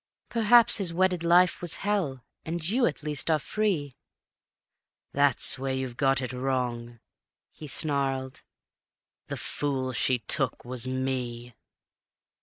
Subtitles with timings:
[0.29, 3.95] Perhaps his wedded life was hell; and you, at least, are free..."
[5.13, 6.99] "That's where you've got it wrong,"
[7.51, 8.41] he snarled;
[9.27, 11.53] "the fool she took was me.